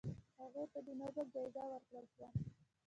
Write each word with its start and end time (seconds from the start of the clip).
هغې 0.39 0.63
ته 0.71 0.79
د 0.87 0.89
نوبل 0.99 1.25
جایزه 1.33 1.63
ورکړل 1.71 2.05
شوه. 2.13 2.27